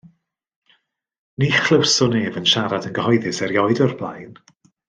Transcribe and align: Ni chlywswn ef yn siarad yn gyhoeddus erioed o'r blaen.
Ni 1.43 1.49
chlywswn 1.57 2.19
ef 2.23 2.41
yn 2.43 2.49
siarad 2.55 2.91
yn 2.91 2.97
gyhoeddus 2.99 3.45
erioed 3.49 3.87
o'r 3.87 3.97
blaen. 4.01 4.37